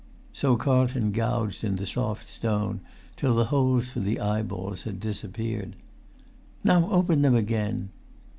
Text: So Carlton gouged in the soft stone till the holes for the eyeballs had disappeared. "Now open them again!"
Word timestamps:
So 0.33 0.55
Carlton 0.57 1.11
gouged 1.11 1.63
in 1.63 1.75
the 1.75 1.85
soft 1.85 2.27
stone 2.27 2.81
till 3.15 3.35
the 3.35 3.45
holes 3.53 3.91
for 3.91 3.99
the 3.99 4.19
eyeballs 4.19 4.81
had 4.81 4.99
disappeared. 4.99 5.75
"Now 6.63 6.89
open 6.89 7.21
them 7.21 7.35
again!" 7.35 7.89